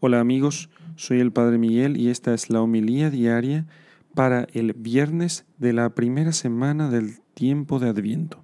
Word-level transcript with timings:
Hola 0.00 0.20
amigos, 0.20 0.70
soy 0.94 1.18
el 1.18 1.32
Padre 1.32 1.58
Miguel 1.58 1.96
y 1.96 2.08
esta 2.08 2.32
es 2.32 2.50
la 2.50 2.62
homilía 2.62 3.10
diaria 3.10 3.66
para 4.14 4.46
el 4.52 4.72
viernes 4.72 5.44
de 5.58 5.72
la 5.72 5.90
primera 5.90 6.30
semana 6.30 6.88
del 6.88 7.18
tiempo 7.34 7.80
de 7.80 7.88
Adviento. 7.88 8.38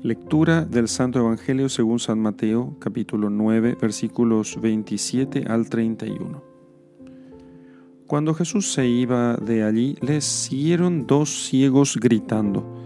Lectura 0.00 0.64
del 0.64 0.86
Santo 0.86 1.18
Evangelio 1.18 1.68
según 1.68 1.98
San 1.98 2.20
Mateo, 2.20 2.76
capítulo 2.78 3.30
9, 3.30 3.76
versículos 3.80 4.60
27 4.60 5.46
al 5.48 5.68
31. 5.68 6.40
Cuando 8.06 8.32
Jesús 8.34 8.72
se 8.72 8.86
iba 8.86 9.34
de 9.34 9.64
allí, 9.64 9.96
les 10.02 10.24
siguieron 10.24 11.08
dos 11.08 11.48
ciegos 11.48 11.98
gritando, 12.00 12.80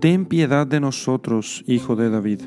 Ten 0.00 0.24
piedad 0.24 0.66
de 0.66 0.80
nosotros, 0.80 1.64
hijo 1.66 1.96
de 1.96 2.08
David. 2.08 2.40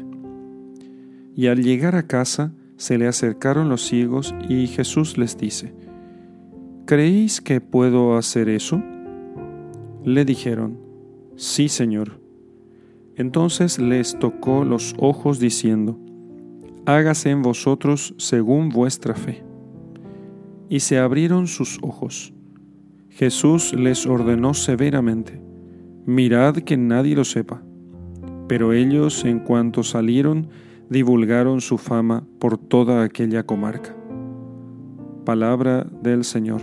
Y 1.35 1.45
al 1.45 1.61
llegar 1.61 1.95
a 1.95 2.07
casa, 2.07 2.51
se 2.77 2.97
le 2.97 3.07
acercaron 3.07 3.69
los 3.69 3.85
ciegos 3.85 4.35
y 4.49 4.67
Jesús 4.67 5.17
les 5.17 5.37
dice, 5.37 5.73
¿Creéis 6.85 7.41
que 7.41 7.61
puedo 7.61 8.15
hacer 8.15 8.49
eso? 8.49 8.81
Le 10.03 10.25
dijeron, 10.25 10.79
Sí, 11.35 11.67
Señor. 11.67 12.19
Entonces 13.15 13.79
les 13.79 14.19
tocó 14.19 14.63
los 14.65 14.93
ojos 14.97 15.39
diciendo, 15.39 15.99
Hágase 16.85 17.31
en 17.31 17.41
vosotros 17.41 18.13
según 18.17 18.69
vuestra 18.69 19.15
fe. 19.15 19.43
Y 20.69 20.81
se 20.81 20.99
abrieron 20.99 21.47
sus 21.47 21.79
ojos. 21.81 22.33
Jesús 23.09 23.73
les 23.73 24.05
ordenó 24.05 24.53
severamente, 24.53 25.41
Mirad 26.05 26.57
que 26.57 26.77
nadie 26.77 27.15
lo 27.15 27.23
sepa. 27.23 27.63
Pero 28.47 28.73
ellos, 28.73 29.25
en 29.25 29.39
cuanto 29.39 29.81
salieron, 29.81 30.49
divulgaron 30.89 31.61
su 31.61 31.77
fama 31.77 32.25
por 32.39 32.57
toda 32.57 33.03
aquella 33.03 33.43
comarca. 33.43 33.95
Palabra 35.25 35.85
del 36.01 36.23
Señor. 36.23 36.61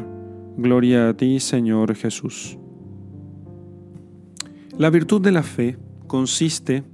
Gloria 0.57 1.09
a 1.09 1.17
ti, 1.17 1.41
Señor 1.41 1.95
Jesús. 1.95 2.59
La 4.79 4.91
virtud 4.91 5.21
de 5.21 5.33
la 5.33 5.43
fe 5.43 5.77
consiste 6.07 6.85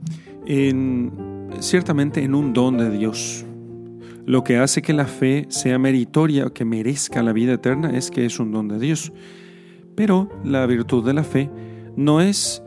en 0.47 1.13
ciertamente 1.61 2.23
en 2.23 2.35
un 2.35 2.53
don 2.53 2.79
de 2.79 2.91
Dios. 2.91 3.45
Lo 4.27 4.45
que 4.45 4.59
hace 4.59 4.83
que 4.83 4.93
la 4.93 5.07
fe 5.07 5.47
sea 5.49 5.79
meritoria, 5.79 6.51
que 6.51 6.65
merezca 6.65 7.23
la 7.23 7.33
vida 7.33 7.55
eterna, 7.55 7.97
es 7.97 8.11
que 8.11 8.27
es 8.27 8.39
un 8.39 8.53
don 8.53 8.69
de 8.69 8.79
Dios. 8.79 9.13
Pero 9.95 10.29
la 10.45 10.67
virtud 10.67 11.05
de 11.05 11.15
la 11.15 11.25
fe 11.25 11.51
no 11.97 12.21
es 12.21 12.63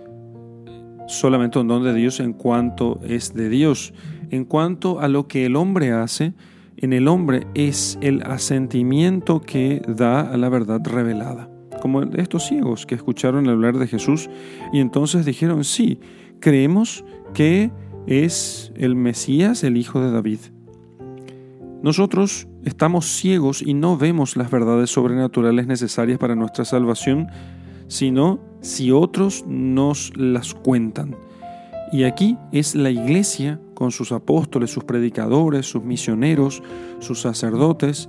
solamente 1.08 1.60
un 1.60 1.68
don 1.68 1.84
de 1.84 1.94
Dios 1.94 2.20
en 2.20 2.34
cuanto 2.34 3.00
es 3.04 3.34
de 3.34 3.50
Dios, 3.50 3.94
en 4.32 4.46
cuanto 4.46 5.00
a 5.00 5.08
lo 5.08 5.28
que 5.28 5.46
el 5.46 5.56
hombre 5.56 5.92
hace, 5.92 6.34
en 6.78 6.94
el 6.94 7.08
hombre 7.08 7.46
es 7.54 8.00
el 8.02 8.24
asentimiento 8.24 9.42
que 9.42 9.82
da 9.88 10.22
a 10.22 10.38
la 10.38 10.50
verdad 10.50 10.82
revelada. 10.84 11.50
Como 11.82 12.02
estos 12.02 12.48
ciegos 12.48 12.86
que 12.86 12.96
escucharon 12.96 13.50
hablar 13.50 13.78
de 13.78 13.88
Jesús 13.88 14.30
y 14.74 14.80
entonces 14.80 15.26
dijeron, 15.26 15.64
sí, 15.64 16.00
creemos 16.40 17.04
que 17.34 17.72
es 18.08 18.72
el 18.76 18.96
Mesías, 18.96 19.64
el 19.64 19.78
Hijo 19.78 20.02
de 20.02 20.12
David. 20.12 20.40
Nosotros 21.84 22.48
estamos 22.64 23.08
ciegos 23.08 23.62
y 23.62 23.74
no 23.74 23.98
vemos 23.98 24.38
las 24.38 24.50
verdades 24.50 24.92
sobrenaturales 24.92 25.68
necesarias 25.68 26.20
para 26.20 26.36
nuestra 26.36 26.64
salvación, 26.64 27.28
sino 27.88 28.40
si 28.62 28.92
otros 28.92 29.44
nos 29.48 30.16
las 30.16 30.54
cuentan. 30.54 31.16
Y 31.92 32.04
aquí 32.04 32.38
es 32.52 32.76
la 32.76 32.90
iglesia 32.90 33.60
con 33.74 33.92
sus 33.92 34.12
apóstoles, 34.12 34.72
sus 34.72 34.86
predicadores, 34.86 35.66
sus 35.66 35.84
misioneros, 35.84 36.64
sus 37.00 37.20
sacerdotes, 37.20 38.08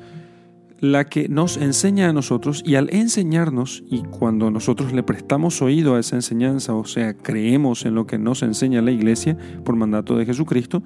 la 0.78 1.04
que 1.04 1.28
nos 1.28 1.56
enseña 1.56 2.08
a 2.08 2.12
nosotros 2.12 2.62
y 2.66 2.74
al 2.74 2.92
enseñarnos, 2.92 3.84
y 3.88 4.02
cuando 4.02 4.50
nosotros 4.50 4.92
le 4.92 5.02
prestamos 5.02 5.62
oído 5.62 5.94
a 5.94 6.00
esa 6.00 6.16
enseñanza, 6.16 6.74
o 6.74 6.84
sea, 6.84 7.14
creemos 7.14 7.84
en 7.84 7.94
lo 7.94 8.06
que 8.06 8.18
nos 8.18 8.42
enseña 8.42 8.82
la 8.82 8.90
iglesia 8.90 9.36
por 9.64 9.76
mandato 9.76 10.16
de 10.16 10.26
Jesucristo, 10.26 10.82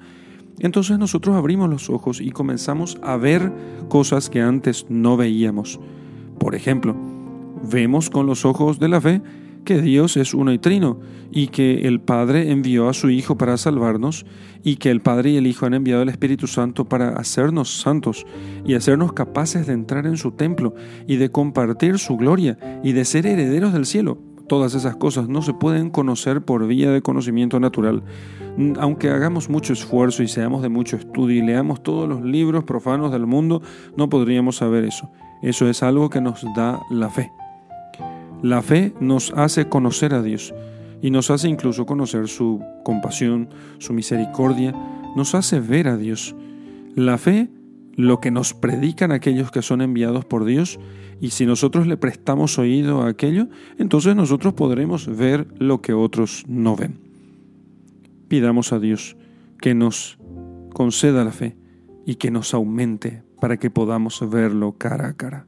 entonces 0.59 0.97
nosotros 0.97 1.35
abrimos 1.35 1.69
los 1.69 1.89
ojos 1.89 2.21
y 2.21 2.31
comenzamos 2.31 2.97
a 3.03 3.17
ver 3.17 3.51
cosas 3.89 4.29
que 4.29 4.41
antes 4.41 4.85
no 4.89 5.17
veíamos. 5.17 5.79
Por 6.39 6.55
ejemplo, 6.55 6.95
vemos 7.69 8.09
con 8.09 8.25
los 8.25 8.45
ojos 8.45 8.79
de 8.79 8.89
la 8.89 9.01
fe 9.01 9.21
que 9.67 9.81
Dios 9.81 10.15
es 10.15 10.33
uno 10.33 10.53
y 10.53 10.59
trino, 10.59 10.97
y 11.29 11.47
que 11.47 11.89
el 11.89 11.99
Padre 11.99 12.51
envió 12.51 12.87
a 12.87 12.93
su 12.93 13.09
Hijo 13.09 13.37
para 13.37 13.57
salvarnos, 13.57 14.25
y 14.63 14.77
que 14.77 14.89
el 14.89 15.01
Padre 15.01 15.31
y 15.31 15.35
el 15.35 15.45
Hijo 15.45 15.65
han 15.65 15.73
enviado 15.73 16.03
al 16.03 16.07
Espíritu 16.07 16.47
Santo 16.47 16.85
para 16.85 17.09
hacernos 17.09 17.81
santos 17.81 18.25
y 18.65 18.75
hacernos 18.75 19.11
capaces 19.11 19.67
de 19.67 19.73
entrar 19.73 20.07
en 20.07 20.15
su 20.15 20.31
templo 20.31 20.73
y 21.05 21.17
de 21.17 21.31
compartir 21.31 21.99
su 21.99 22.15
gloria 22.15 22.57
y 22.81 22.93
de 22.93 23.03
ser 23.03 23.27
herederos 23.27 23.73
del 23.73 23.85
cielo. 23.85 24.19
Todas 24.47 24.73
esas 24.73 24.95
cosas 24.95 25.27
no 25.27 25.41
se 25.41 25.53
pueden 25.53 25.89
conocer 25.89 26.45
por 26.45 26.65
vía 26.65 26.89
de 26.89 27.01
conocimiento 27.01 27.59
natural. 27.59 28.03
Aunque 28.79 29.09
hagamos 29.09 29.49
mucho 29.49 29.73
esfuerzo 29.73 30.23
y 30.23 30.29
seamos 30.29 30.61
de 30.61 30.69
mucho 30.69 30.95
estudio 30.95 31.43
y 31.43 31.45
leamos 31.45 31.83
todos 31.83 32.07
los 32.07 32.21
libros 32.21 32.63
profanos 32.63 33.11
del 33.11 33.25
mundo, 33.25 33.61
no 33.97 34.07
podríamos 34.07 34.55
saber 34.55 34.85
eso. 34.85 35.11
Eso 35.41 35.67
es 35.67 35.83
algo 35.83 36.09
que 36.09 36.21
nos 36.21 36.45
da 36.55 36.79
la 36.89 37.09
fe. 37.09 37.33
La 38.43 38.61
fe 38.61 38.93
nos 38.99 39.33
hace 39.33 39.67
conocer 39.67 40.13
a 40.13 40.21
Dios 40.21 40.53
y 41.01 41.11
nos 41.11 41.31
hace 41.31 41.49
incluso 41.49 41.85
conocer 41.85 42.27
su 42.27 42.63
compasión, 42.83 43.49
su 43.79 43.93
misericordia, 43.93 44.73
nos 45.15 45.33
hace 45.35 45.59
ver 45.59 45.87
a 45.87 45.97
Dios. 45.97 46.35
La 46.95 47.17
fe, 47.17 47.49
lo 47.95 48.19
que 48.19 48.29
nos 48.29 48.53
predican 48.53 49.11
aquellos 49.11 49.51
que 49.51 49.61
son 49.61 49.81
enviados 49.81 50.25
por 50.25 50.45
Dios, 50.45 50.79
y 51.19 51.31
si 51.31 51.47
nosotros 51.47 51.87
le 51.87 51.97
prestamos 51.97 52.59
oído 52.59 53.01
a 53.01 53.09
aquello, 53.09 53.47
entonces 53.79 54.15
nosotros 54.15 54.53
podremos 54.53 55.07
ver 55.07 55.47
lo 55.57 55.81
que 55.81 55.93
otros 55.93 56.45
no 56.47 56.75
ven. 56.75 56.99
Pidamos 58.27 58.71
a 58.71 58.79
Dios 58.79 59.17
que 59.59 59.73
nos 59.73 60.19
conceda 60.73 61.23
la 61.23 61.31
fe 61.31 61.55
y 62.05 62.15
que 62.15 62.29
nos 62.29 62.53
aumente 62.53 63.23
para 63.41 63.57
que 63.57 63.71
podamos 63.71 64.19
verlo 64.29 64.75
cara 64.77 65.07
a 65.07 65.13
cara. 65.13 65.47